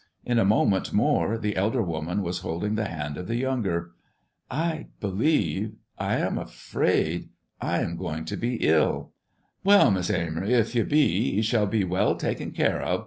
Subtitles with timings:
[0.25, 3.91] In a moment more the elder woman was holding the hand of the younger.
[4.49, 7.29] "I believe I am afraid
[7.61, 9.11] I am going to be ill."
[9.63, 12.99] "Well, Miss Amory, 'f you be, you shall be well taken care of.